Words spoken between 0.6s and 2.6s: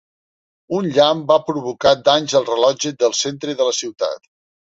Un llamp va provocar danys al